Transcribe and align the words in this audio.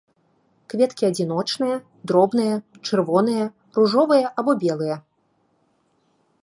Кветкі 0.73 1.03
адзіночныя, 1.11 1.75
дробныя, 2.11 2.55
чырвоныя, 2.85 3.45
ружовыя 3.77 4.25
або 4.43 4.51
белыя. 4.67 4.95